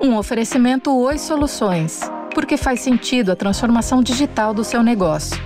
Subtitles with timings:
[0.00, 2.00] Um oferecimento Oi Soluções,
[2.34, 5.36] porque faz sentido a transformação digital do seu negócio.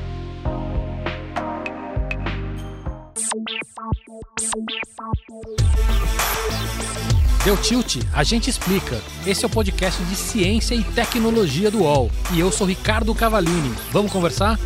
[7.45, 7.97] Deu tilt?
[8.14, 9.00] A gente explica.
[9.27, 12.11] Esse é o podcast de ciência e tecnologia do UOL.
[12.35, 13.75] E eu sou Ricardo Cavalini.
[13.91, 14.59] Vamos conversar?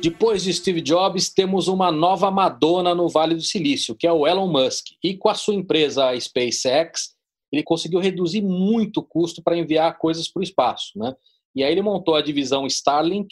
[0.00, 4.28] Depois de Steve Jobs, temos uma nova Madonna no Vale do Silício, que é o
[4.28, 4.86] Elon Musk.
[5.02, 7.17] E com a sua empresa a SpaceX,
[7.52, 10.98] ele conseguiu reduzir muito o custo para enviar coisas para o espaço.
[10.98, 11.14] Né?
[11.54, 13.28] E aí ele montou a divisão Starlink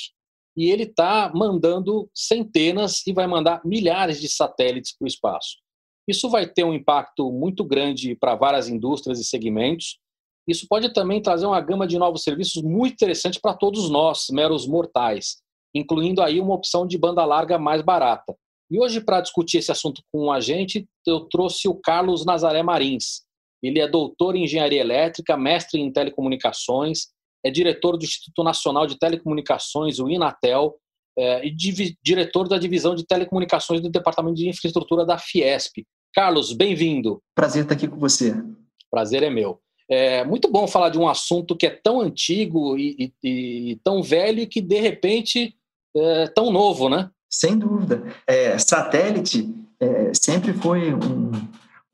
[0.57, 5.57] e ele está mandando centenas e vai mandar milhares de satélites para o espaço.
[6.09, 9.99] Isso vai ter um impacto muito grande para várias indústrias e segmentos.
[10.49, 14.67] Isso pode também trazer uma gama de novos serviços muito interessante para todos nós, meros
[14.67, 15.39] mortais,
[15.75, 18.35] incluindo aí uma opção de banda larga mais barata.
[18.71, 23.26] E hoje, para discutir esse assunto com a gente, eu trouxe o Carlos Nazaré Marins,
[23.63, 27.09] ele é doutor em engenharia elétrica, mestre em telecomunicações,
[27.45, 30.77] é diretor do Instituto Nacional de Telecomunicações, o INATEL,
[31.19, 31.55] é, e
[32.03, 35.87] diretor da divisão de telecomunicações do Departamento de Infraestrutura da Fiesp.
[36.15, 37.23] Carlos, bem-vindo.
[37.35, 38.35] Prazer estar aqui com você.
[38.91, 39.61] Prazer é meu.
[39.89, 44.03] É muito bom falar de um assunto que é tão antigo e, e, e tão
[44.03, 45.55] velho e que, de repente,
[45.97, 47.11] é tão novo, né?
[47.31, 48.03] Sem dúvida.
[48.27, 49.49] É, satélite
[49.81, 51.31] é, sempre foi um,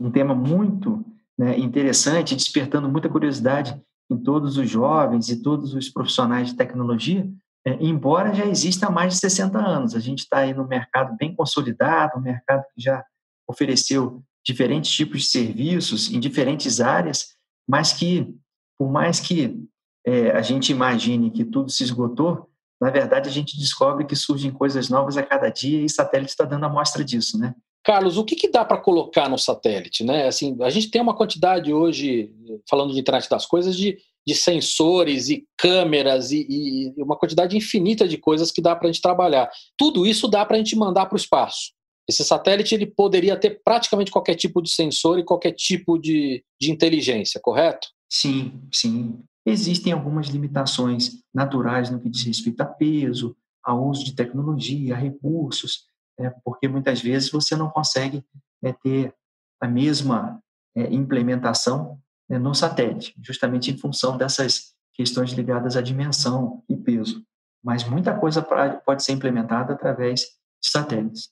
[0.00, 1.04] um tema muito
[1.42, 3.76] né, interessante, despertando muita curiosidade
[4.08, 7.28] em todos os jovens e todos os profissionais de tecnologia,
[7.66, 9.96] é, embora já exista há mais de 60 anos.
[9.96, 13.04] A gente está aí no mercado bem consolidado, um mercado que já
[13.48, 17.34] ofereceu diferentes tipos de serviços em diferentes áreas,
[17.68, 18.32] mas que,
[18.78, 19.64] por mais que
[20.06, 22.48] é, a gente imagine que tudo se esgotou,
[22.80, 26.44] na verdade a gente descobre que surgem coisas novas a cada dia e satélite está
[26.44, 27.52] dando amostra disso, né?
[27.84, 30.04] Carlos, o que, que dá para colocar no satélite?
[30.04, 30.26] Né?
[30.26, 32.32] Assim, a gente tem uma quantidade hoje,
[32.68, 38.06] falando de internet das coisas, de, de sensores e câmeras e, e uma quantidade infinita
[38.06, 39.50] de coisas que dá para a gente trabalhar.
[39.76, 41.72] Tudo isso dá para a gente mandar para o espaço.
[42.08, 46.70] Esse satélite ele poderia ter praticamente qualquer tipo de sensor e qualquer tipo de, de
[46.70, 47.88] inteligência, correto?
[48.10, 49.18] Sim, sim.
[49.46, 54.98] Existem algumas limitações naturais no que diz respeito a peso, a uso de tecnologia, a
[54.98, 55.86] recursos,
[56.18, 58.24] é, porque muitas vezes você não consegue
[58.62, 59.14] é, ter
[59.60, 60.40] a mesma
[60.76, 67.22] é, implementação né, no satélite, justamente em função dessas questões ligadas à dimensão e peso.
[67.64, 68.42] Mas muita coisa
[68.84, 71.30] pode ser implementada através de satélites.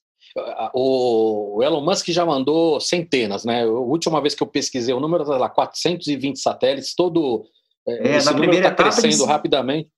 [0.73, 3.65] O Elon Musk já mandou centenas, né?
[3.65, 7.45] A última vez que eu pesquisei o número, lá, 420 satélites, todo
[7.87, 9.91] é, esse número está crescendo eles, rapidamente.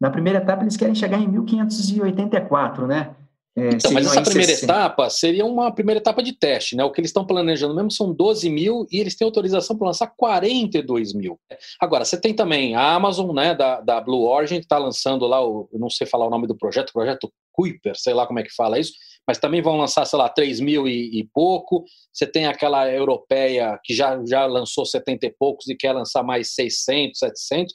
[0.00, 3.14] Na primeira etapa, eles querem chegar em 1584, né?
[3.54, 4.64] É, então, mas essa primeira 60.
[4.64, 6.82] etapa seria uma primeira etapa de teste, né?
[6.84, 10.06] O que eles estão planejando mesmo são 12 mil e eles têm autorização para lançar
[10.16, 11.38] 42 mil.
[11.78, 15.46] Agora, você tem também a Amazon, né, da, da Blue Origin, que está lançando lá,
[15.46, 18.42] o, não sei falar o nome do projeto, o projeto Kuiper, sei lá como é
[18.42, 18.94] que fala isso,
[19.28, 21.84] mas também vão lançar, sei lá, 3 mil e, e pouco.
[22.10, 26.54] Você tem aquela europeia que já, já lançou 70 e poucos e quer lançar mais
[26.54, 27.74] 600, 700.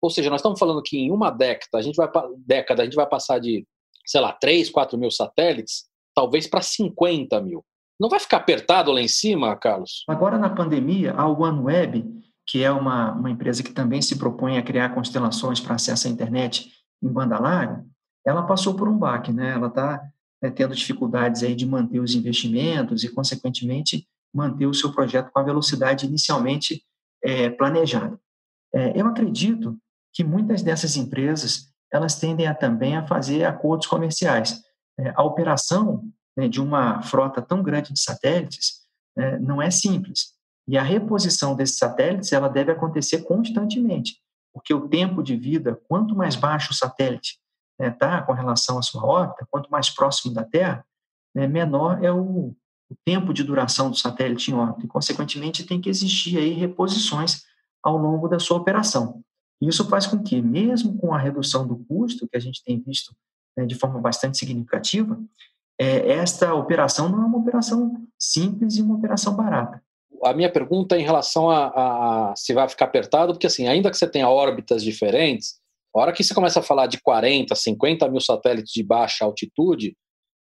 [0.00, 2.08] Ou seja, nós estamos falando que em uma década a gente vai,
[2.38, 3.66] década, a gente vai passar de
[4.08, 7.62] sei lá, 3, 4 mil satélites, talvez para 50 mil.
[8.00, 10.04] Não vai ficar apertado lá em cima, Carlos?
[10.08, 12.06] Agora, na pandemia, a OneWeb,
[12.46, 16.10] que é uma, uma empresa que também se propõe a criar constelações para acesso à
[16.10, 17.84] internet em banda larga,
[18.26, 19.52] ela passou por um baque, né?
[19.52, 20.00] Ela está
[20.40, 25.38] né, tendo dificuldades aí de manter os investimentos e, consequentemente, manter o seu projeto com
[25.38, 26.82] a velocidade inicialmente
[27.22, 28.18] é, planejada.
[28.72, 29.76] É, eu acredito
[30.14, 34.62] que muitas dessas empresas elas tendem a, também a fazer acordos comerciais.
[34.98, 36.04] É, a operação
[36.36, 38.80] né, de uma frota tão grande de satélites
[39.16, 40.34] é, não é simples.
[40.66, 44.20] E a reposição desses satélites ela deve acontecer constantemente,
[44.52, 47.38] porque o tempo de vida, quanto mais baixo o satélite
[47.80, 50.84] está né, com relação à sua órbita, quanto mais próximo da Terra,
[51.34, 52.54] né, menor é o,
[52.90, 54.84] o tempo de duração do satélite em órbita.
[54.84, 57.42] E, consequentemente, tem que existir aí reposições
[57.82, 59.22] ao longo da sua operação.
[59.60, 63.14] Isso faz com que, mesmo com a redução do custo, que a gente tem visto
[63.56, 65.18] né, de forma bastante significativa,
[65.80, 69.82] é, esta operação não é uma operação simples e uma operação barata.
[70.24, 73.68] A minha pergunta é em relação a, a, a, se vai ficar apertado, porque assim,
[73.68, 75.60] ainda que você tenha órbitas diferentes,
[75.94, 79.96] a hora que você começa a falar de 40, 50 mil satélites de baixa altitude,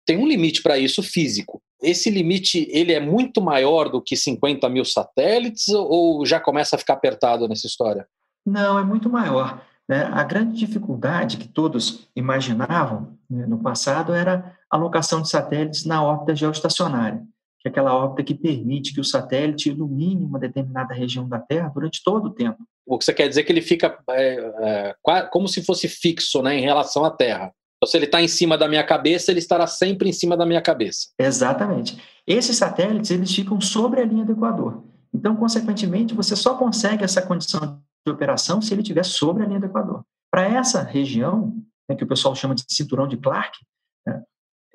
[0.06, 1.62] tem um limite para isso físico.
[1.82, 6.80] Esse limite ele é muito maior do que 50 mil satélites ou já começa a
[6.80, 8.06] ficar apertado nessa história?
[8.46, 9.62] Não, é muito maior.
[9.88, 10.04] Né?
[10.12, 16.04] A grande dificuldade que todos imaginavam né, no passado era a alocação de satélites na
[16.04, 17.22] órbita geoestacionária,
[17.60, 21.72] que é aquela órbita que permite que o satélite ilumine uma determinada região da Terra
[21.74, 22.60] durante todo o tempo.
[22.86, 26.42] O que você quer dizer é que ele fica é, é, como se fosse fixo
[26.42, 27.52] né, em relação à Terra.
[27.78, 30.46] Então, se ele está em cima da minha cabeça, ele estará sempre em cima da
[30.46, 31.08] minha cabeça.
[31.20, 31.98] Exatamente.
[32.28, 34.84] Esses satélites eles ficam sobre a linha do Equador.
[35.14, 39.60] Então, consequentemente, você só consegue essa condição de operação se ele estiver sobre a linha
[39.60, 40.04] do Equador.
[40.32, 41.56] Para essa região,
[41.90, 43.58] né, que o pessoal chama de cinturão de Clark,
[44.06, 44.24] né,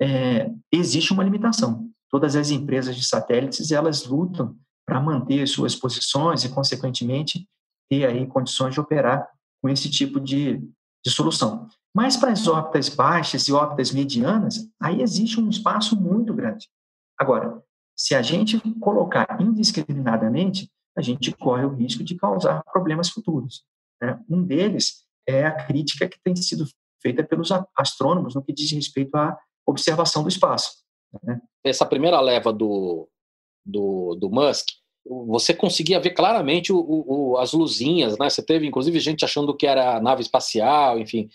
[0.01, 6.43] é, existe uma limitação todas as empresas de satélites elas lutam para manter suas posições
[6.43, 7.47] e, consequentemente,
[7.89, 9.27] ter aí condições de operar
[9.61, 10.57] com esse tipo de,
[11.05, 11.67] de solução.
[11.93, 16.69] Mas para as órbitas baixas e órbitas medianas, aí existe um espaço muito grande.
[17.19, 17.61] Agora,
[17.97, 23.63] se a gente colocar indiscriminadamente, a gente corre o risco de causar problemas futuros.
[24.01, 24.19] Né?
[24.29, 26.65] Um deles é a crítica que tem sido
[27.01, 30.71] feita pelos astrônomos no que diz respeito à observação do espaço.
[31.23, 31.39] Né?
[31.63, 33.07] Essa primeira leva do,
[33.63, 34.65] do, do Musk,
[35.05, 38.29] você conseguia ver claramente o, o, as luzinhas, né?
[38.29, 41.29] Você teve, inclusive, gente achando que era nave espacial, enfim.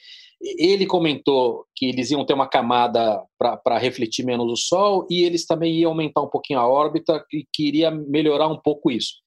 [0.58, 5.46] Ele comentou que eles iam ter uma camada para refletir menos o Sol e eles
[5.46, 9.21] também iam aumentar um pouquinho a órbita e queria melhorar um pouco isso.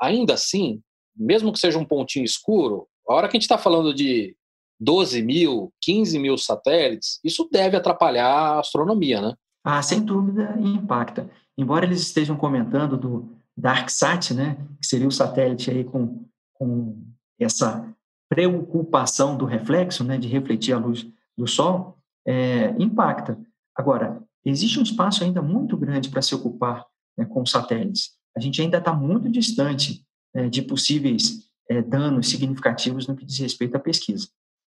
[0.00, 0.80] Ainda assim,
[1.16, 4.36] mesmo que seja um pontinho escuro, a hora que a gente está falando de
[4.80, 9.34] 12 mil, 15 mil satélites, isso deve atrapalhar a astronomia, né?
[9.62, 11.30] Ah, sem dúvida, impacta.
[11.56, 16.24] Embora eles estejam comentando do DarkSat, né, que seria o satélite aí com,
[16.54, 16.96] com
[17.38, 17.86] essa
[18.28, 21.06] preocupação do reflexo, né, de refletir a luz
[21.36, 23.38] do Sol, é, impacta.
[23.76, 26.86] Agora, existe um espaço ainda muito grande para se ocupar
[27.18, 28.12] né, com satélites.
[28.36, 30.04] A gente ainda está muito distante
[30.34, 34.28] é, de possíveis é, danos significativos no que diz respeito à pesquisa.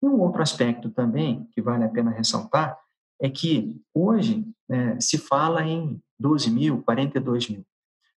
[0.01, 2.77] E um outro aspecto também que vale a pena ressaltar
[3.21, 7.65] é que hoje né, se fala em 12 mil, 42 mil,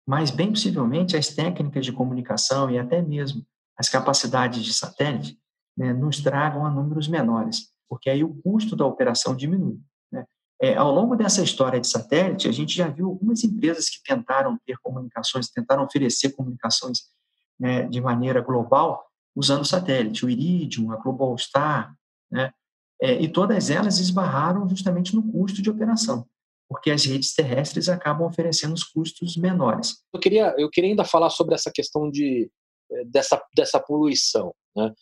[0.07, 3.45] mas bem possivelmente as técnicas de comunicação e até mesmo
[3.77, 5.37] as capacidades de satélite
[5.77, 9.79] né, nos tragam a números menores, porque aí o custo da operação diminui.
[10.61, 14.57] É, ao longo dessa história de satélite, a gente já viu algumas empresas que tentaram
[14.65, 16.99] ter comunicações, tentaram oferecer comunicações
[17.59, 19.05] né, de maneira global
[19.35, 21.93] usando satélite, o Iridium, a Globalstar,
[22.31, 22.51] né?
[23.01, 26.25] É, e todas elas esbarraram justamente no custo de operação,
[26.69, 29.97] porque as redes terrestres acabam oferecendo os custos menores.
[30.13, 32.49] Eu queria, eu queria ainda falar sobre essa questão de,
[32.89, 34.55] eh, dessa, dessa poluição.
[34.73, 34.93] Né?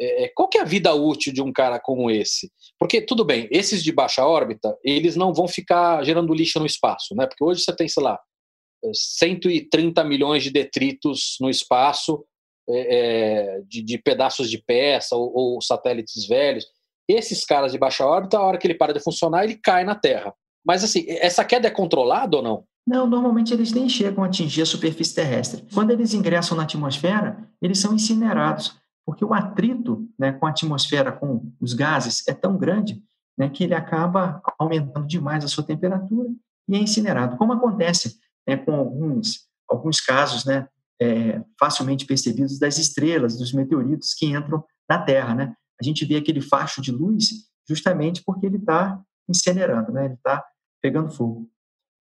[0.00, 2.50] É, qual que é a vida útil de um cara como esse?
[2.78, 7.14] Porque, tudo bem, esses de baixa órbita, eles não vão ficar gerando lixo no espaço,
[7.14, 7.26] né?
[7.26, 8.18] porque hoje você tem, sei lá,
[8.92, 12.24] 130 milhões de detritos no espaço,
[12.68, 16.66] é, de, de, pedaços de peça ou, ou satélites velhos.
[17.08, 19.94] Esses caras de baixa órbita, a hora que ele para de funcionar, ele cai na
[19.94, 20.32] Terra.
[20.64, 22.64] Mas assim, essa queda é controlada ou não?
[22.86, 25.64] Não, normalmente eles nem chegam a atingir a superfície terrestre.
[25.74, 28.74] Quando eles ingressam na atmosfera, eles são incinerados,
[29.04, 33.02] porque o atrito né, com a atmosfera, com os gases, é tão grande
[33.36, 36.28] né, que ele acaba aumentando demais a sua temperatura
[36.68, 37.36] e é incinerado.
[37.36, 40.68] Como acontece né, com alguns, alguns casos né,
[41.00, 45.34] é, facilmente percebidos das estrelas, dos meteoritos que entram na Terra.
[45.34, 45.54] Né?
[45.80, 47.30] a gente vê aquele facho de luz
[47.66, 50.04] justamente porque ele está incinerando, né?
[50.04, 50.44] ele está
[50.82, 51.48] pegando fogo.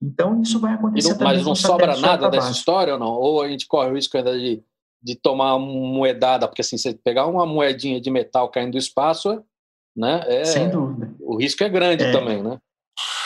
[0.02, 1.36] Então, isso vai acontecer não, também.
[1.36, 3.12] Mas não sobra nada dessa história ou não?
[3.12, 4.64] Ou a gente corre o risco ainda de,
[5.02, 9.44] de tomar uma moedada, porque assim, você pegar uma moedinha de metal caindo do espaço,
[9.96, 10.24] né?
[10.28, 11.14] É, Sem dúvida.
[11.20, 12.60] O risco é grande é, também, né?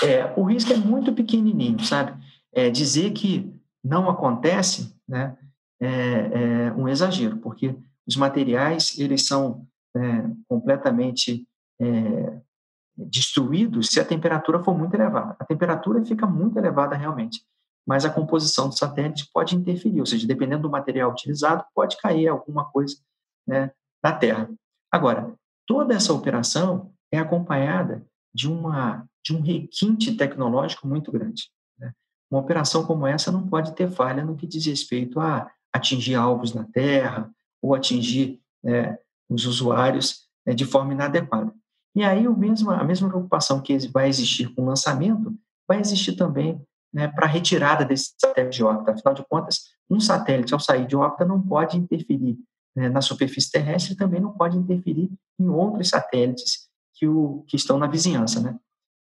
[0.03, 2.13] É, o risco é muito pequenininho, sabe?
[2.53, 3.53] É, dizer que
[3.84, 5.36] não acontece, né?
[5.82, 7.75] É, é um exagero, porque
[8.08, 9.65] os materiais, eles são
[9.96, 10.00] é,
[10.48, 11.48] completamente
[11.82, 12.39] é,
[12.96, 15.36] destruídos se a temperatura for muito elevada.
[15.39, 17.44] A temperatura fica muito elevada realmente,
[17.86, 22.28] mas a composição do satélite pode interferir, ou seja, dependendo do material utilizado, pode cair
[22.28, 22.98] alguma coisa
[23.46, 23.72] né,
[24.02, 24.50] na Terra.
[24.92, 25.34] Agora,
[25.68, 31.50] toda essa operação é acompanhada de, uma, de um requinte tecnológico muito grande.
[31.78, 31.94] Né?
[32.32, 36.54] Uma operação como essa não pode ter falha no que diz respeito a atingir alvos
[36.54, 37.30] na Terra
[37.62, 38.98] ou atingir é,
[39.30, 41.54] os usuários né, de forma inadequada.
[41.96, 45.36] E aí o mesmo, a mesma preocupação que vai existir com o lançamento
[45.68, 46.62] vai existir também
[46.93, 48.91] né, para a retirada desse satélite de órbita.
[48.91, 52.38] Afinal de contas, um satélite, ao sair de órbita, não pode interferir
[52.75, 55.09] né, na superfície terrestre e também não pode interferir
[55.39, 58.39] em outros satélites que, o, que estão na vizinhança.
[58.39, 58.55] Né?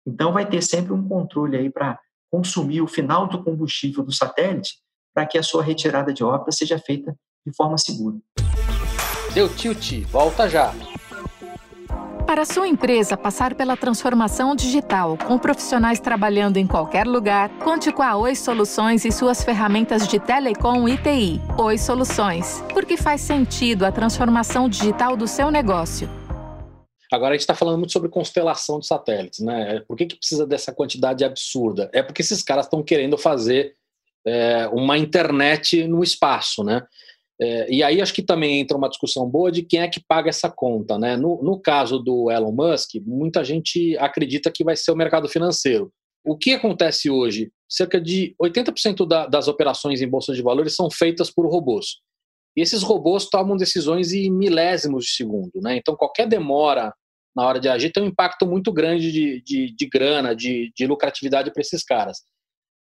[0.06, 4.76] Então, vai ter sempre um controle aí para consumir o final do combustível do satélite
[5.14, 8.18] para que a sua retirada de órbita seja feita de forma segura.
[9.34, 10.74] Deu tilt, volta já.
[12.28, 18.04] Para sua empresa passar pela transformação digital com profissionais trabalhando em qualquer lugar, conte com
[18.04, 21.40] a Oi Soluções e suas ferramentas de telecom e TI.
[21.58, 26.10] Oi Soluções, porque faz sentido a transformação digital do seu negócio.
[27.10, 29.82] Agora a gente está falando muito sobre constelação de satélites, né?
[29.88, 31.90] Por que, que precisa dessa quantidade absurda?
[31.94, 33.74] É porque esses caras estão querendo fazer
[34.26, 36.86] é, uma internet no espaço, né?
[37.40, 40.30] É, e aí acho que também entra uma discussão boa de quem é que paga
[40.30, 40.98] essa conta.
[40.98, 41.16] Né?
[41.16, 45.92] No, no caso do Elon Musk, muita gente acredita que vai ser o mercado financeiro.
[46.26, 47.52] O que acontece hoje?
[47.70, 51.98] Cerca de 80% da, das operações em bolsa de valores são feitas por robôs.
[52.56, 55.52] E esses robôs tomam decisões em milésimos de segundo.
[55.62, 55.78] Né?
[55.78, 56.92] Então, qualquer demora
[57.36, 60.88] na hora de agir tem um impacto muito grande de, de, de grana, de, de
[60.88, 62.18] lucratividade para esses caras.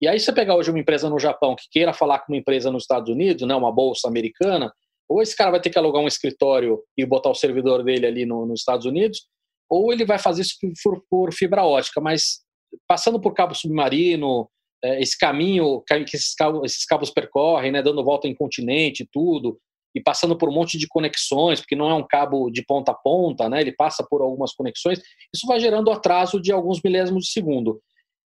[0.00, 2.70] E aí você pegar hoje uma empresa no Japão que queira falar com uma empresa
[2.70, 4.72] nos Estados Unidos, né, uma bolsa americana,
[5.08, 8.26] ou esse cara vai ter que alugar um escritório e botar o servidor dele ali
[8.26, 9.26] no, nos Estados Unidos,
[9.70, 12.40] ou ele vai fazer isso por, por fibra ótica, mas
[12.86, 14.48] passando por cabo submarino,
[14.84, 19.08] é, esse caminho que esses cabos, esses cabos percorrem, né, dando volta em continente e
[19.10, 19.58] tudo,
[19.94, 22.94] e passando por um monte de conexões, porque não é um cabo de ponta a
[22.94, 25.00] ponta, né, ele passa por algumas conexões,
[25.34, 27.80] isso vai gerando atraso de alguns milésimos de segundo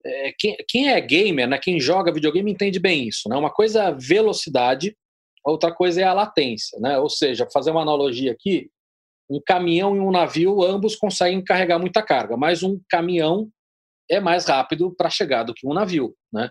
[0.05, 3.28] é, quem, quem, é gamer, né, quem joga videogame entende bem isso.
[3.28, 3.37] Né?
[3.37, 4.97] Uma coisa é a velocidade,
[5.45, 6.78] outra coisa é a latência.
[6.81, 6.99] Né?
[6.99, 8.71] Ou seja, fazer uma analogia aqui,
[9.31, 13.50] um caminhão e um navio, ambos conseguem carregar muita carga, mas um caminhão
[14.11, 16.14] é mais rápido para chegar do que um navio.
[16.33, 16.50] Né?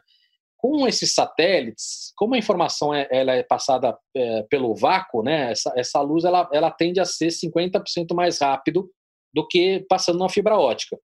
[0.57, 5.71] Com esses satélites, como a informação é, ela é passada é, pelo vácuo, né, essa,
[5.75, 8.89] essa luz ela, ela tende a ser 50% mais rápido
[9.33, 10.97] do que passando na fibra ótica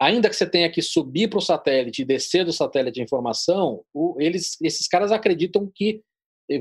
[0.00, 3.82] ainda que você tenha que subir para o satélite e descer do satélite a informação,
[3.92, 6.00] o, eles, esses caras acreditam que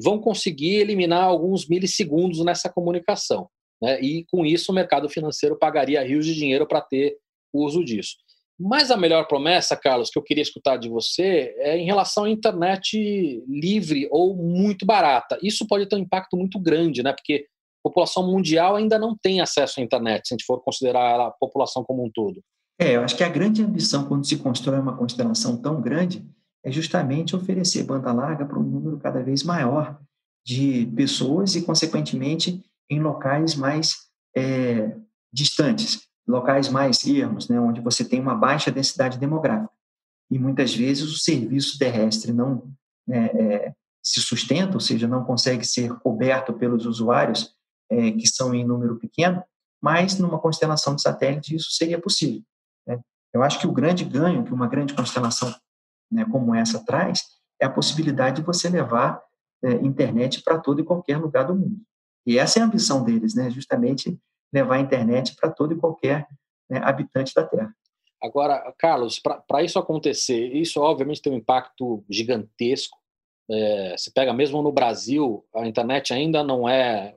[0.03, 3.49] vão conseguir eliminar alguns milissegundos nessa comunicação.
[3.81, 3.99] Né?
[4.01, 7.17] E com isso o mercado financeiro pagaria rios de dinheiro para ter
[7.53, 8.17] uso disso.
[8.59, 12.29] Mas a melhor promessa, Carlos, que eu queria escutar de você é em relação à
[12.29, 15.39] internet livre ou muito barata.
[15.41, 17.13] Isso pode ter um impacto muito grande, né?
[17.13, 17.45] Porque
[17.79, 21.31] a população mundial ainda não tem acesso à internet, se a gente for considerar a
[21.31, 22.43] população como um todo.
[22.79, 26.25] É, eu acho que a grande ambição quando se constrói uma constelação tão grande
[26.63, 29.99] é justamente oferecer banda larga para um número cada vez maior
[30.45, 34.95] de pessoas e, consequentemente, em locais mais é,
[35.31, 39.71] distantes, locais mais ermos, né, onde você tem uma baixa densidade demográfica.
[40.31, 42.71] E muitas vezes o serviço terrestre não
[43.05, 47.53] né, é, se sustenta, ou seja, não consegue ser coberto pelos usuários
[47.91, 49.43] é, que são em número pequeno,
[49.81, 52.41] mas numa constelação de satélite isso seria possível.
[53.33, 55.53] Eu acho que o grande ganho que uma grande constelação
[56.11, 57.23] né, como essa traz
[57.61, 59.21] é a possibilidade de você levar
[59.63, 61.81] é, internet para todo e qualquer lugar do mundo.
[62.25, 64.17] E essa é a ambição deles, né, justamente
[64.53, 66.27] levar a internet para todo e qualquer
[66.69, 67.73] né, habitante da Terra.
[68.21, 72.97] Agora, Carlos, para isso acontecer, isso obviamente tem um impacto gigantesco.
[73.49, 77.15] É, se pega mesmo no Brasil, a internet ainda não é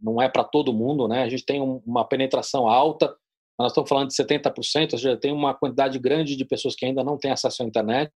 [0.00, 1.22] não é para todo mundo, né?
[1.22, 3.16] A gente tem um, uma penetração alta,
[3.58, 7.04] nós estamos falando de 70%, ou seja, tem uma quantidade grande de pessoas que ainda
[7.04, 8.12] não têm acesso à internet.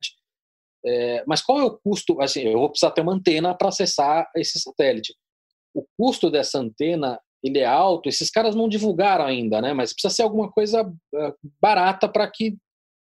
[0.85, 2.21] É, mas qual é o custo?
[2.21, 5.15] Assim, eu vou precisar ter uma antena para acessar esse satélite.
[5.73, 8.07] O custo dessa antena ele é alto.
[8.07, 9.73] Esses caras não divulgaram ainda, né?
[9.73, 12.57] Mas precisa ser alguma coisa é, barata para que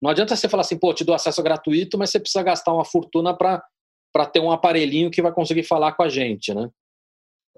[0.02, 2.84] não adianta você falar assim, pô, te dou acesso gratuito, mas você precisa gastar uma
[2.84, 3.62] fortuna para
[4.32, 6.70] ter um aparelhinho que vai conseguir falar com a gente, né?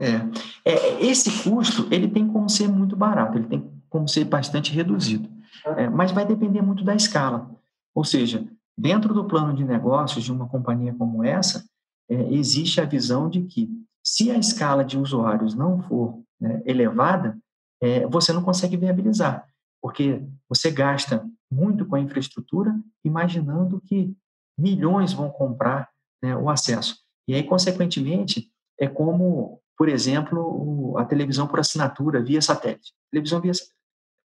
[0.03, 4.73] É, é, esse custo ele tem como ser muito barato, ele tem como ser bastante
[4.73, 5.31] reduzido.
[5.77, 7.49] É, mas vai depender muito da escala.
[7.95, 8.45] Ou seja,
[8.77, 11.65] dentro do plano de negócios de uma companhia como essa,
[12.09, 13.71] é, existe a visão de que,
[14.05, 17.39] se a escala de usuários não for né, elevada,
[17.81, 19.47] é, você não consegue viabilizar,
[19.81, 24.17] porque você gasta muito com a infraestrutura, imaginando que
[24.59, 25.89] milhões vão comprar
[26.23, 26.97] né, o acesso.
[27.29, 32.93] E aí, consequentemente, é como, por exemplo, a televisão por assinatura via satélite.
[33.09, 33.53] A televisão via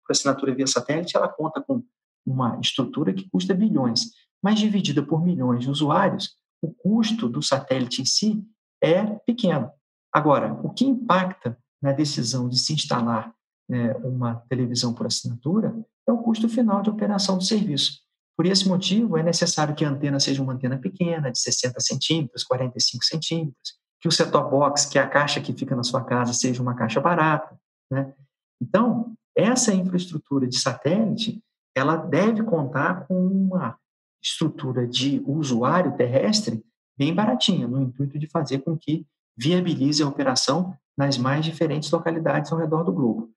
[0.06, 1.84] por assinatura via satélite, ela conta com
[2.25, 4.12] uma estrutura que custa bilhões,
[4.42, 8.44] mas dividida por milhões de usuários, o custo do satélite em si
[8.82, 9.72] é pequeno.
[10.12, 13.34] Agora, o que impacta na decisão de se instalar
[13.70, 15.75] é, uma televisão por assinatura
[16.08, 18.00] é o custo final de operação do serviço.
[18.38, 22.44] Por esse motivo, é necessário que a antena seja uma antena pequena, de 60 centímetros,
[22.44, 23.74] 45 centímetros,
[24.06, 27.02] que o set-top box, que a caixa que fica na sua casa, seja uma caixa
[27.02, 27.60] barata.
[27.90, 28.14] Né?
[28.62, 31.44] Então, essa infraestrutura de satélite,
[31.76, 33.76] ela deve contar com uma
[34.24, 36.64] estrutura de usuário terrestre
[36.96, 42.52] bem baratinha, no intuito de fazer com que viabilize a operação nas mais diferentes localidades
[42.52, 43.32] ao redor do globo.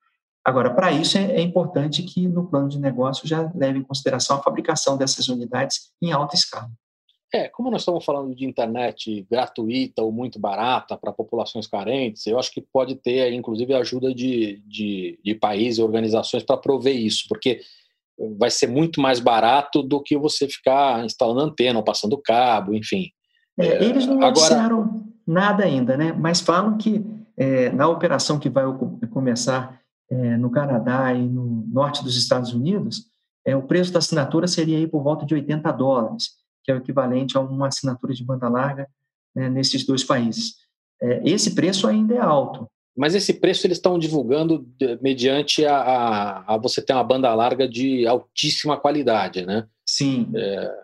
[0.45, 4.37] Agora, para isso é, é, importante que no plano de negócio já leve em consideração
[4.37, 6.71] a fabricação dessas unidades em alta escala.
[7.32, 12.38] É, como nós estamos falando de internet gratuita ou muito barata para populações carentes, eu
[12.38, 17.25] acho que pode ter, inclusive, ajuda de, de, de países e organizações para prover isso,
[17.28, 17.61] porque
[18.38, 23.11] vai ser muito mais barato do que você ficar instalando antena ou passando cabo, enfim.
[23.58, 24.88] É, eles não Agora...
[25.26, 26.12] nada ainda, né?
[26.12, 27.04] mas falam que
[27.37, 28.64] é, na operação que vai
[29.11, 29.80] começar
[30.11, 33.04] é, no Canadá e no norte dos Estados Unidos,
[33.47, 36.30] é, o preço da assinatura seria aí por volta de 80 dólares,
[36.69, 38.87] que é o equivalente a uma assinatura de banda larga
[39.35, 40.57] né, nesses dois países.
[41.01, 42.67] É, esse preço ainda é alto.
[42.95, 44.69] Mas esse preço eles estão divulgando
[45.01, 49.67] mediante a, a, a, você ter uma banda larga de altíssima qualidade, né?
[49.89, 50.31] Sim.
[50.37, 50.75] É,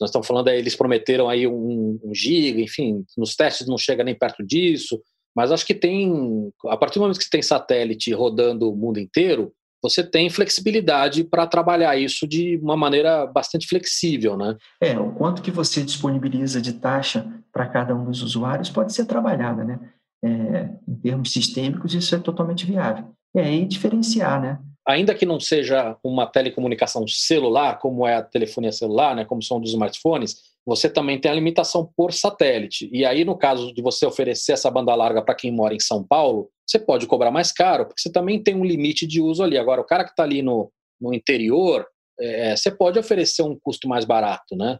[0.00, 4.02] nós estamos falando aí, eles prometeram aí um, um giga, enfim, nos testes não chega
[4.02, 5.00] nem perto disso.
[5.36, 8.98] Mas acho que tem, a partir do momento que você tem satélite rodando o mundo
[8.98, 9.52] inteiro,
[9.88, 14.56] você tem flexibilidade para trabalhar isso de uma maneira bastante flexível, né?
[14.80, 19.06] É, o quanto que você disponibiliza de taxa para cada um dos usuários pode ser
[19.06, 19.78] trabalhada, né?
[20.24, 23.12] É, em termos sistêmicos, isso é totalmente viável.
[23.34, 24.58] E aí diferenciar, né?
[24.86, 29.60] Ainda que não seja uma telecomunicação celular, como é a telefonia celular, né, como são
[29.60, 32.88] dos smartphones, você também tem a limitação por satélite.
[32.92, 36.04] E aí, no caso de você oferecer essa banda larga para quem mora em São
[36.04, 39.56] Paulo, você pode cobrar mais caro, porque você também tem um limite de uso ali.
[39.56, 41.86] Agora, o cara que está ali no, no interior,
[42.18, 44.78] é, você pode oferecer um custo mais barato, né?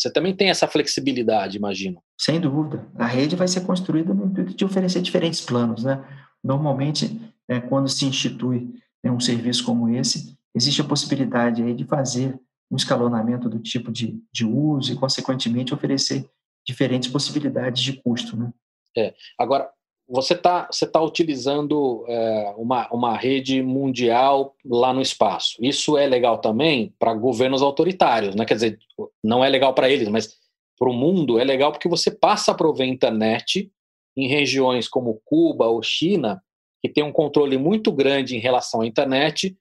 [0.00, 2.02] Você também tem essa flexibilidade, imagino.
[2.18, 2.86] Sem dúvida.
[2.96, 6.02] A rede vai ser construída no intuito de oferecer diferentes planos, né?
[6.42, 11.84] Normalmente, é, quando se institui né, um serviço como esse, existe a possibilidade aí de
[11.84, 12.38] fazer
[12.70, 16.28] um escalonamento do tipo de, de uso e, consequentemente, oferecer
[16.66, 18.36] diferentes possibilidades de custo.
[18.36, 18.52] Né?
[18.96, 19.14] É.
[19.38, 19.68] Agora,
[20.08, 25.56] você está você tá utilizando é, uma, uma rede mundial lá no espaço.
[25.60, 28.44] Isso é legal também para governos autoritários, né?
[28.44, 28.78] quer dizer,
[29.22, 30.36] não é legal para eles, mas
[30.78, 33.70] para o mundo é legal porque você passa a prover internet
[34.16, 36.42] em regiões como Cuba ou China,
[36.82, 39.56] que tem um controle muito grande em relação à internet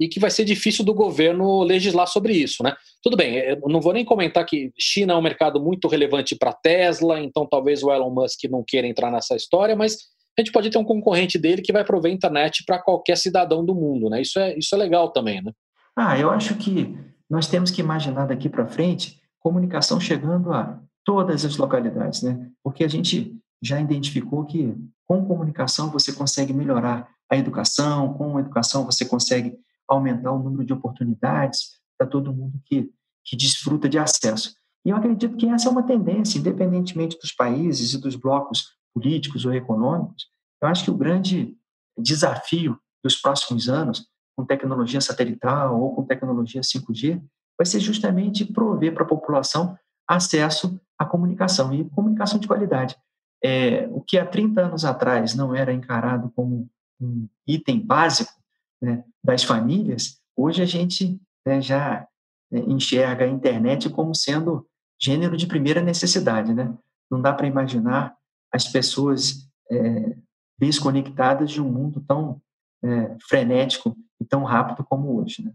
[0.00, 2.74] e que vai ser difícil do governo legislar sobre isso, né?
[3.02, 6.54] Tudo bem, eu não vou nem comentar que China é um mercado muito relevante para
[6.54, 9.98] Tesla, então talvez o Elon Musk não queira entrar nessa história, mas
[10.38, 13.74] a gente pode ter um concorrente dele que vai prover internet para qualquer cidadão do
[13.74, 14.22] mundo, né?
[14.22, 15.52] Isso é, isso é legal também, né?
[15.94, 16.96] Ah, eu acho que
[17.28, 22.48] nós temos que imaginar daqui para frente comunicação chegando a todas as localidades, né?
[22.62, 24.74] Porque a gente já identificou que
[25.06, 30.64] com comunicação você consegue melhorar a educação, com a educação você consegue aumentar o número
[30.64, 32.90] de oportunidades para todo mundo que,
[33.24, 34.54] que desfruta de acesso.
[34.84, 39.44] E eu acredito que essa é uma tendência, independentemente dos países e dos blocos políticos
[39.44, 40.26] ou econômicos.
[40.62, 41.54] Eu acho que o grande
[41.98, 47.22] desafio dos próximos anos, com tecnologia satelital ou com tecnologia 5G,
[47.58, 49.76] vai ser justamente prover para a população
[50.08, 52.96] acesso à comunicação e comunicação de qualidade.
[53.42, 56.68] É, o que há 30 anos atrás não era encarado como
[57.00, 58.32] um item básico
[58.80, 62.06] né, das famílias, hoje a gente né, já
[62.50, 64.66] né, enxerga a internet como sendo
[65.00, 66.52] gênero de primeira necessidade.
[66.52, 66.76] Né?
[67.10, 68.14] Não dá para imaginar
[68.52, 70.16] as pessoas é,
[70.58, 72.40] desconectadas de um mundo tão
[72.84, 75.42] é, frenético e tão rápido como hoje.
[75.42, 75.52] Né?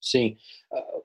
[0.00, 0.36] Sim.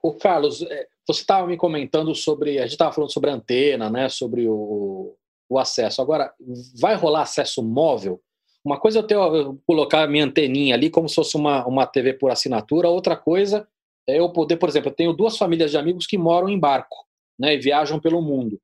[0.02, 3.88] O Carlos, é, você estava me comentando sobre, a gente estava falando sobre a antena,
[3.88, 5.16] né, sobre o,
[5.48, 6.02] o acesso.
[6.02, 6.32] Agora,
[6.80, 8.20] vai rolar acesso móvel?
[8.64, 11.86] Uma coisa é eu, eu colocar a minha anteninha ali como se fosse uma, uma
[11.86, 13.66] TV por assinatura, outra coisa
[14.08, 16.96] é eu poder, por exemplo, eu tenho duas famílias de amigos que moram em barco
[17.38, 18.58] né, e viajam pelo mundo.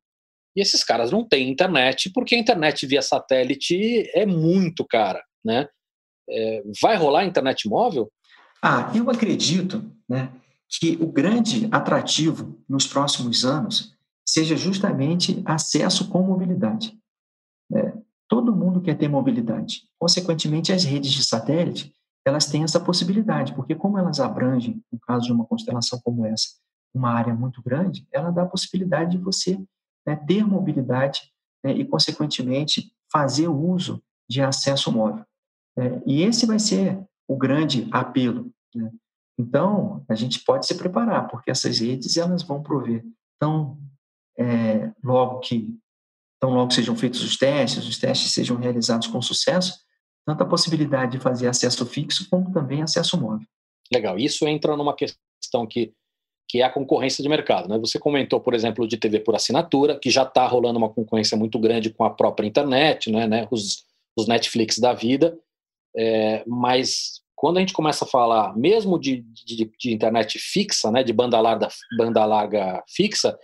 [0.57, 5.23] E esses caras não têm internet porque a internet via satélite é muito cara.
[5.45, 5.69] Né?
[6.29, 8.11] É, vai rolar internet móvel?
[8.63, 10.33] Ah, eu acredito né,
[10.81, 13.94] que o grande atrativo nos próximos anos
[14.27, 16.99] seja justamente acesso com mobilidade.
[17.73, 17.93] É,
[18.29, 19.83] todo mundo quer ter mobilidade.
[19.99, 21.93] Consequentemente, as redes de satélite
[22.27, 26.49] elas têm essa possibilidade, porque como elas abrangem, no caso de uma constelação como essa,
[26.95, 29.59] uma área muito grande, ela dá a possibilidade de você
[30.07, 31.31] né, ter mobilidade
[31.63, 35.25] né, e, consequentemente, fazer uso de acesso móvel.
[35.77, 38.51] É, e esse vai ser o grande apelo.
[38.75, 38.91] Né?
[39.39, 43.05] Então, a gente pode se preparar, porque essas redes elas vão prover
[43.39, 43.79] tão
[44.39, 45.69] é, logo que
[46.41, 49.79] tão logo sejam feitos os testes, os testes sejam realizados com sucesso,
[50.27, 53.47] tanto a possibilidade de fazer acesso fixo como também acesso móvel.
[53.93, 54.19] Legal.
[54.19, 55.93] Isso entra numa questão que
[56.47, 57.69] que é a concorrência de mercado.
[57.69, 57.79] Né?
[57.79, 61.59] Você comentou, por exemplo, de TV por assinatura, que já está rolando uma concorrência muito
[61.59, 63.27] grande com a própria internet, né?
[63.27, 63.49] né?
[63.51, 63.85] Os,
[64.17, 65.37] os Netflix da vida,
[65.97, 71.03] é, mas quando a gente começa a falar mesmo de, de, de internet fixa, né,
[71.03, 71.69] de banda larga,
[71.99, 73.37] banda larga fixa,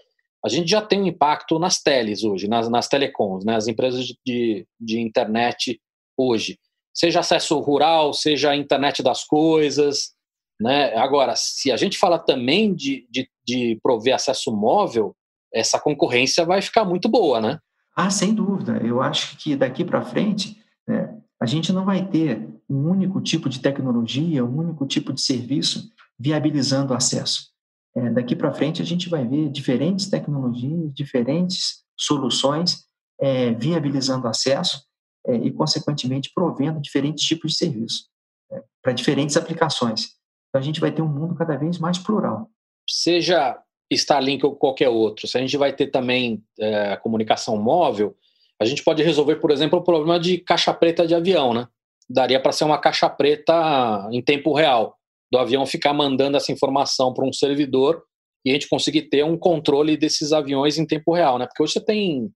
[0.44, 4.06] a gente já tem um impacto nas teles hoje, nas, nas telecoms, né, as empresas
[4.24, 5.80] de, de internet
[6.16, 6.58] hoje.
[6.94, 10.12] Seja acesso rural, seja a internet das coisas.
[10.60, 10.94] Né?
[10.96, 15.14] Agora, se a gente fala também de, de, de prover acesso móvel,
[15.52, 17.58] essa concorrência vai ficar muito boa, né?
[17.96, 18.78] Ah, sem dúvida.
[18.84, 23.48] Eu acho que daqui para frente né, a gente não vai ter um único tipo
[23.48, 27.49] de tecnologia, um único tipo de serviço viabilizando o acesso.
[27.96, 32.84] É, daqui para frente a gente vai ver diferentes tecnologias, diferentes soluções
[33.20, 34.82] é, viabilizando acesso
[35.26, 38.04] é, e, consequentemente, provendo diferentes tipos de serviço
[38.52, 40.12] é, para diferentes aplicações.
[40.48, 42.48] Então, a gente vai ter um mundo cada vez mais plural.
[42.88, 43.58] Seja
[43.90, 48.16] Starlink ou qualquer outro, se a gente vai ter também é, comunicação móvel,
[48.60, 51.66] a gente pode resolver, por exemplo, o problema de caixa preta de avião, né?
[52.08, 54.96] Daria para ser uma caixa preta em tempo real,
[55.30, 58.02] do avião ficar mandando essa informação para um servidor
[58.44, 61.46] e a gente conseguir ter um controle desses aviões em tempo real, né?
[61.46, 62.32] Porque hoje você tem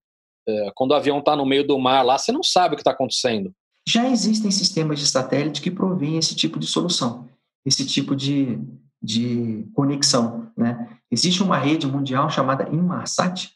[0.46, 2.82] é, quando o avião está no meio do mar lá, você não sabe o que
[2.82, 3.52] está acontecendo.
[3.88, 7.28] Já existem sistemas de satélite que provêm esse tipo de solução,
[7.64, 8.58] esse tipo de,
[9.02, 10.50] de conexão.
[10.56, 10.98] Né?
[11.10, 13.50] Existe uma rede mundial chamada Inmarsat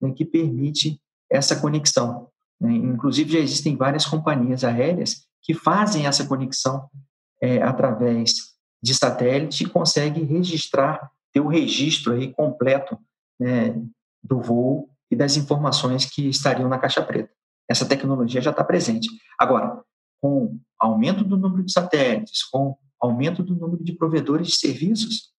[0.00, 1.00] né, que permite
[1.30, 2.28] essa conexão.
[2.60, 2.72] Né?
[2.72, 6.88] Inclusive, já existem várias companhias aéreas que fazem essa conexão
[7.40, 8.51] é, através
[8.82, 12.98] de satélite e conseguem registrar, ter o registro aí completo
[13.38, 13.74] né,
[14.22, 17.30] do voo e das informações que estariam na caixa preta.
[17.68, 19.08] Essa tecnologia já está presente.
[19.38, 19.82] Agora,
[20.20, 25.32] com aumento do número de satélites, com aumento do número de provedores de serviços,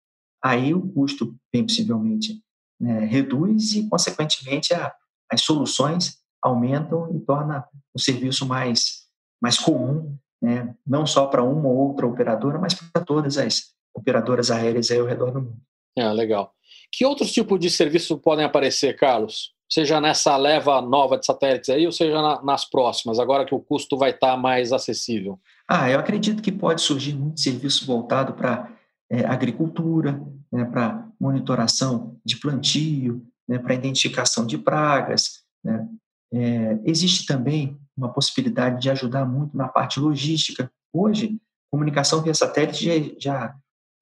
[0.43, 2.41] aí o custo, bem possivelmente,
[2.79, 4.93] né, reduz e, consequentemente, a,
[5.31, 9.07] as soluções aumentam e torna o serviço mais,
[9.41, 14.51] mais comum, né, não só para uma ou outra operadora, mas para todas as operadoras
[14.51, 15.57] aéreas aí ao redor do mundo.
[15.97, 16.53] É, legal.
[16.91, 19.53] Que outros tipos de serviço podem aparecer, Carlos?
[19.73, 23.59] seja nessa leva nova de satélites aí, ou seja na, nas próximas, agora que o
[23.59, 25.39] custo vai estar mais acessível?
[25.67, 28.71] Ah, eu acredito que pode surgir muito serviço voltado para
[29.09, 35.41] é, agricultura, né, para monitoração de plantio, né, para identificação de pragas.
[35.63, 35.87] Né.
[36.31, 40.71] É, existe também uma possibilidade de ajudar muito na parte logística.
[40.91, 41.39] Hoje,
[41.71, 43.55] comunicação via satélite já, já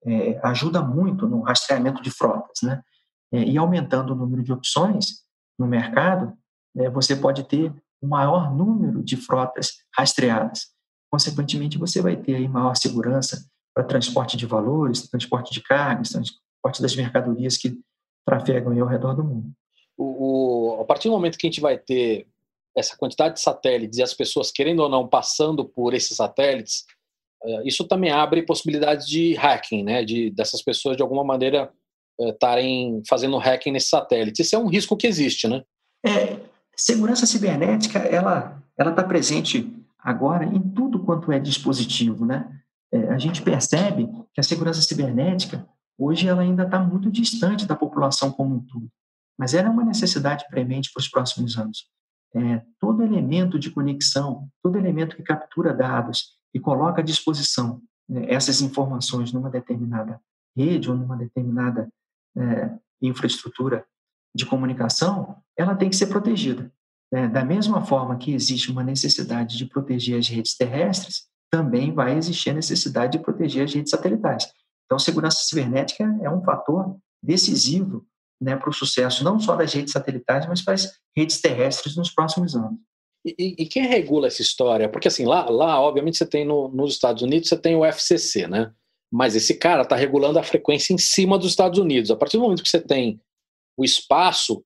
[0.06, 2.82] é, ajuda muito no rastreamento de frotas, né?
[3.34, 5.22] É, e aumentando o número de opções,
[5.58, 6.34] no mercado,
[6.76, 10.68] né, você pode ter um maior número de frotas rastreadas.
[11.10, 16.82] Consequentemente, você vai ter aí maior segurança para transporte de valores, transporte de cargas, transporte
[16.82, 17.80] das mercadorias que
[18.26, 19.52] trafegam ao redor do mundo.
[19.98, 22.28] O, o, a partir do momento que a gente vai ter
[22.76, 26.86] essa quantidade de satélites e as pessoas, querendo ou não, passando por esses satélites,
[27.44, 30.04] eh, isso também abre possibilidades de hacking, né?
[30.04, 31.72] de, dessas pessoas, de alguma maneira,
[32.20, 34.42] estarem fazendo hacking nesse satélite.
[34.42, 35.64] Isso é um risco que existe, né?
[36.06, 36.38] É,
[36.76, 42.50] segurança cibernética, ela ela está presente agora em tudo quanto é dispositivo, né?
[42.92, 47.76] É, a gente percebe que a segurança cibernética hoje ela ainda está muito distante da
[47.76, 48.90] população como um todo,
[49.38, 51.86] mas ela é uma necessidade premente para os próximos anos.
[52.34, 58.26] É, todo elemento de conexão, todo elemento que captura dados e coloca à disposição né,
[58.30, 60.20] essas informações numa determinada
[60.56, 61.90] rede ou numa determinada
[62.38, 63.86] é, infraestrutura
[64.34, 66.72] de comunicação, ela tem que ser protegida.
[67.12, 67.28] Né?
[67.28, 72.52] Da mesma forma que existe uma necessidade de proteger as redes terrestres, também vai existir
[72.52, 74.48] a necessidade de proteger as redes satelitais.
[74.86, 78.06] Então, segurança cibernética é um fator decisivo
[78.42, 82.10] né, para o sucesso não só das redes satelitais, mas para as redes terrestres nos
[82.10, 82.80] próximos anos.
[83.24, 84.90] E, e, quem regula essa história?
[84.90, 88.48] Porque assim, lá, lá obviamente, você tem no, nos Estados Unidos, você tem o FCC,
[88.48, 88.74] né?
[89.12, 92.10] mas esse cara está regulando a frequência em cima dos Estados Unidos.
[92.10, 93.20] A partir do momento que você tem
[93.78, 94.64] o espaço,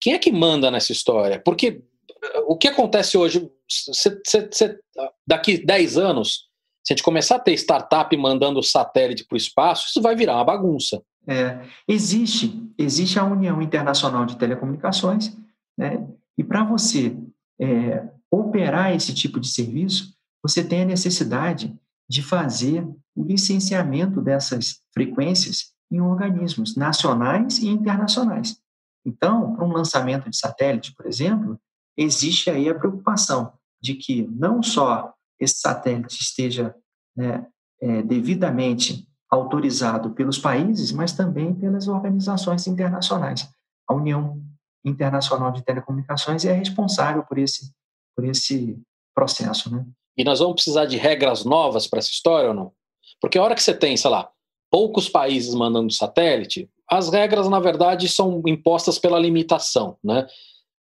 [0.00, 1.38] quem é que manda nessa história?
[1.38, 1.80] Porque
[2.22, 4.78] eh, o que acontece hoje, cê, cê, cê,
[5.24, 6.48] daqui 10 anos,
[6.84, 10.34] se a gente começar a ter startup mandando satélite para o espaço, isso vai virar
[10.34, 11.00] uma bagunça.
[11.26, 15.36] É, existe, existe a União Internacional de Telecomunicações,
[15.76, 16.06] né?
[16.36, 17.16] e para você
[17.60, 21.74] é, operar esse tipo de serviço, você tem a necessidade
[22.08, 28.60] de fazer o licenciamento dessas frequências em organismos nacionais e internacionais.
[29.06, 31.58] Então, para um lançamento de satélite, por exemplo,
[31.96, 36.74] existe aí a preocupação de que não só esse satélite esteja
[37.16, 37.46] né,
[37.80, 43.48] é, devidamente autorizado pelos países, mas também pelas organizações internacionais.
[43.88, 44.40] A União
[44.84, 47.72] Internacional de Telecomunicações é responsável por esse,
[48.16, 48.78] por esse
[49.14, 49.74] processo.
[49.74, 49.84] Né?
[50.16, 52.72] E nós vamos precisar de regras novas para essa história ou não?
[53.20, 54.28] Porque a hora que você tem, sei lá,
[54.70, 60.26] poucos países mandando satélite, as regras, na verdade, são impostas pela limitação, né?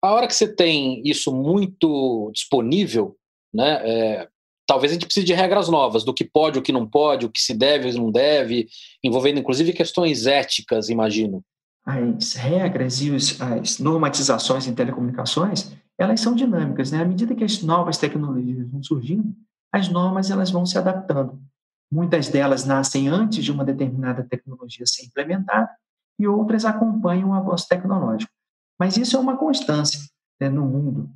[0.03, 3.15] A hora que você tem isso muito disponível,
[3.53, 4.27] né, é,
[4.71, 7.29] talvez a gente precise de regras novas, do que pode, o que não pode, o
[7.29, 8.69] que se deve, o que não deve,
[9.03, 11.43] envolvendo inclusive questões éticas, imagino.
[11.85, 17.01] As regras e as normatizações em telecomunicações, elas são dinâmicas, né?
[17.01, 19.35] À medida que as novas tecnologias vão surgindo,
[19.73, 21.37] as normas elas vão se adaptando.
[21.91, 25.69] Muitas delas nascem antes de uma determinada tecnologia ser implementada
[26.17, 28.31] e outras acompanham o avanço tecnológico.
[28.79, 29.99] Mas isso é uma constância
[30.39, 31.09] né, no mundo.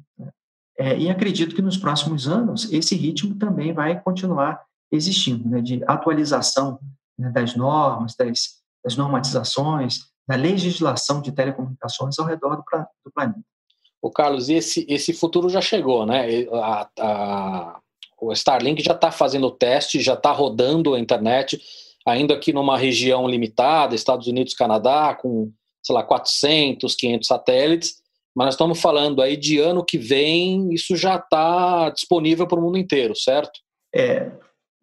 [0.78, 4.62] É, e acredito que nos próximos anos esse ritmo também vai continuar
[4.92, 6.80] existindo, né, de atualização
[7.18, 12.64] né, das normas, das, das, normatizações, da legislação de telecomunicações ao redor do,
[13.06, 13.40] do planeta.
[14.02, 16.46] O Carlos, esse, esse futuro já chegou, né?
[16.52, 17.80] A, a,
[18.22, 21.60] o Starlink já está fazendo teste, já está rodando a internet,
[22.06, 27.96] ainda aqui numa região limitada, Estados Unidos, Canadá, com, sei lá, 400, 500 satélites,
[28.36, 32.62] mas nós estamos falando aí de ano que vem, isso já está disponível para o
[32.62, 33.60] mundo inteiro, certo?
[33.96, 34.30] É,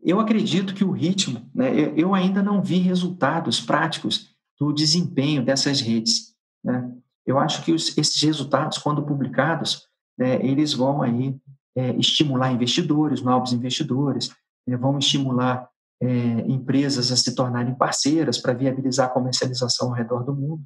[0.03, 5.81] eu acredito que o ritmo, né, eu ainda não vi resultados práticos do desempenho dessas
[5.83, 6.35] redes.
[6.65, 6.91] Né?
[7.27, 9.87] Eu acho que os, esses resultados, quando publicados,
[10.19, 11.37] né, eles vão aí
[11.77, 14.31] é, estimular investidores, novos investidores,
[14.67, 15.69] né, vão estimular
[16.03, 16.07] é,
[16.49, 20.65] empresas a se tornarem parceiras para viabilizar a comercialização ao redor do mundo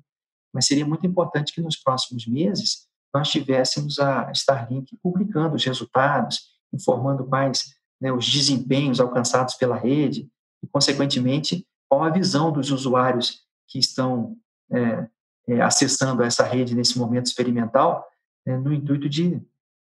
[0.52, 6.40] mas seria muito importante que nos próximos meses nós tivéssemos a Starlink publicando os resultados,
[6.72, 10.28] informando quais né, os desempenhos alcançados pela rede
[10.62, 14.36] e, consequentemente, qual a visão dos usuários que estão
[14.70, 15.08] é,
[15.48, 18.06] é, acessando essa rede nesse momento experimental,
[18.46, 19.40] é, no intuito de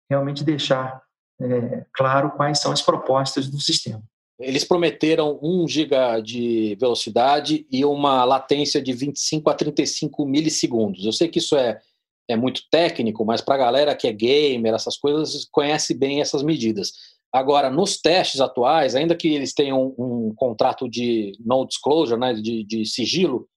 [0.08, 1.02] realmente deixar
[1.40, 4.02] é, claro quais são as propostas do sistema.
[4.38, 11.04] Eles prometeram 1 GB de velocidade e uma latência de 25 a 35 milissegundos.
[11.06, 11.80] Eu sei que isso é,
[12.28, 16.42] é muito técnico, mas para a galera que é gamer, essas coisas, conhece bem essas
[16.42, 16.92] medidas.
[17.32, 22.34] Agora, nos testes atuais, ainda que eles tenham um, um contrato de no disclosure, né,
[22.34, 23.48] de, de sigilo,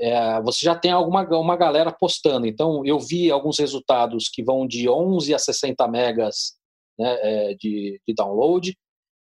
[0.00, 2.46] é, você já tem alguma uma galera postando.
[2.46, 6.54] Então, eu vi alguns resultados que vão de 11 a 60 megas
[6.98, 8.76] né, é, de, de download,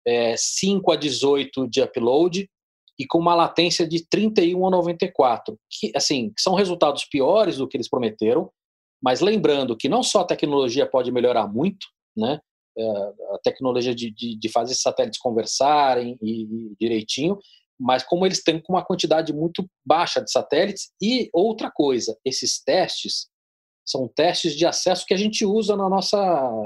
[0.07, 2.49] é, 5 a 18 de upload
[2.97, 7.77] e com uma latência de 31 a 94, que assim são resultados piores do que
[7.77, 8.49] eles prometeram,
[9.03, 12.39] mas lembrando que não só a tecnologia pode melhorar muito, né?
[12.79, 12.83] É,
[13.33, 17.37] a tecnologia de, de, de fazer satélites conversarem e, e, direitinho,
[17.79, 23.27] mas como eles têm uma quantidade muito baixa de satélites e outra coisa, esses testes
[23.85, 26.19] são testes de acesso que a gente usa na nossa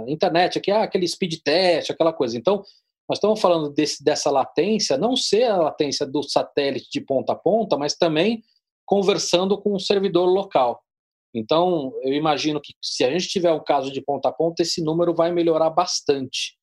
[0.07, 2.37] internet, aqui ah, aquele speed test, aquela coisa.
[2.37, 2.63] Então,
[3.11, 7.35] nós estamos falando desse, dessa latência, não ser a latência do satélite de ponta a
[7.35, 8.41] ponta, mas também
[8.85, 10.81] conversando com o servidor local.
[11.35, 14.81] Então, eu imagino que se a gente tiver um caso de ponta a ponta, esse
[14.81, 16.55] número vai melhorar bastante.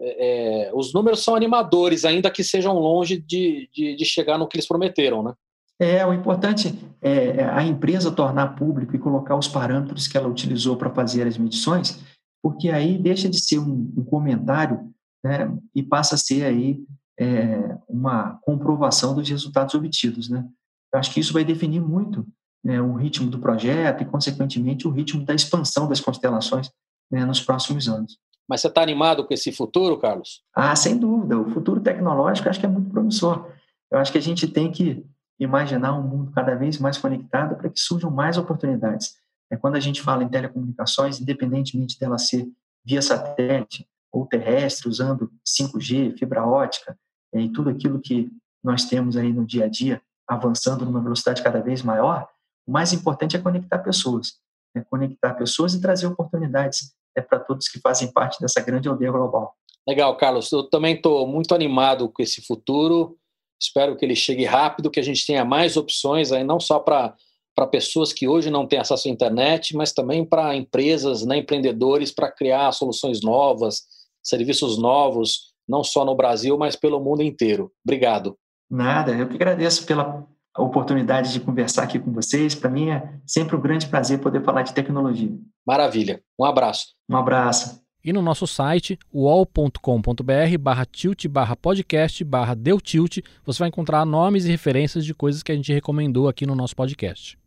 [0.00, 4.48] É, é, os números são animadores, ainda que sejam longe de, de, de, chegar no
[4.48, 5.32] que eles prometeram, né?
[5.78, 10.76] É, o importante é a empresa tornar público e colocar os parâmetros que ela utilizou
[10.76, 12.00] para fazer as medições,
[12.42, 14.92] porque aí deixa de ser um, um comentário
[15.24, 16.84] né, e passa a ser aí
[17.18, 20.44] é, uma comprovação dos resultados obtidos, né?
[20.92, 22.24] Eu acho que isso vai definir muito
[22.62, 26.70] né, o ritmo do projeto e, consequentemente, o ritmo da expansão das constelações
[27.10, 28.18] né, nos próximos anos.
[28.48, 30.42] Mas você está animado com esse futuro, Carlos?
[30.54, 31.38] Ah, sem dúvida.
[31.38, 33.50] O futuro tecnológico acho que é muito promissor.
[33.90, 35.04] Eu acho que a gente tem que
[35.40, 39.16] imaginar um mundo cada vez mais conectado para que surjam mais oportunidades.
[39.50, 42.46] É quando a gente fala em telecomunicações, independentemente dela ser
[42.84, 46.96] via satélite, ou terrestre, usando 5G, fibra ótica
[47.34, 48.30] é, e tudo aquilo que
[48.62, 52.28] nós temos aí no dia a dia, avançando numa velocidade cada vez maior,
[52.66, 54.34] o mais importante é conectar pessoas,
[54.74, 59.10] é conectar pessoas e trazer oportunidades é, para todos que fazem parte dessa grande aldeia
[59.10, 59.54] global.
[59.86, 60.50] Legal, Carlos.
[60.50, 63.18] Eu também estou muito animado com esse futuro.
[63.60, 67.14] Espero que ele chegue rápido, que a gente tenha mais opções aí, não só para
[67.54, 72.10] para pessoas que hoje não têm acesso à internet, mas também para empresas, né, empreendedores,
[72.10, 73.84] para criar soluções novas,
[74.24, 77.70] serviços novos, não só no Brasil, mas pelo mundo inteiro.
[77.84, 78.36] Obrigado.
[78.70, 82.54] Nada, eu que agradeço pela oportunidade de conversar aqui com vocês.
[82.54, 85.30] Para mim é sempre um grande prazer poder falar de tecnologia.
[85.66, 86.22] Maravilha.
[86.38, 86.86] Um abraço.
[87.08, 87.82] Um abraço.
[88.04, 94.04] E no nosso site, wall.com.br barra tilt barra podcast barra deu tilt, você vai encontrar
[94.04, 97.38] nomes e referências de coisas que a gente recomendou aqui no nosso podcast.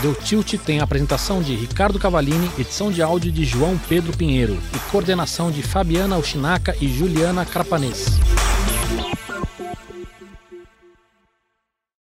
[0.00, 4.56] Deu Tilt tem a apresentação de Ricardo Cavalini, edição de áudio de João Pedro Pinheiro
[4.74, 8.06] e coordenação de Fabiana Ushinaka e Juliana Carpanês.